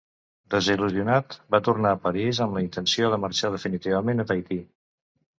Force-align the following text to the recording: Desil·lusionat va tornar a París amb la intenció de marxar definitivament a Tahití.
Desil·lusionat 0.51 1.35
va 1.55 1.59
tornar 1.67 1.91
a 1.95 1.99
París 2.05 2.39
amb 2.45 2.57
la 2.59 2.63
intenció 2.67 3.11
de 3.15 3.19
marxar 3.25 3.51
definitivament 3.57 4.23
a 4.23 4.27
Tahití. 4.33 4.59